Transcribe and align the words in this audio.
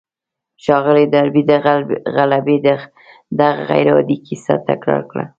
ښاغلي 0.63 1.05
ډاربي 1.13 1.43
د 1.49 1.51
غلبې 2.15 2.57
دغه 3.39 3.57
غير 3.69 3.87
عادي 3.95 4.17
کيسه 4.25 4.53
تکرار 4.69 5.01
کړه. 5.11 5.25